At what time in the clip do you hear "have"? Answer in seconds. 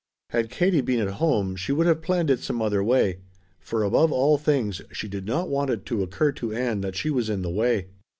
1.85-2.01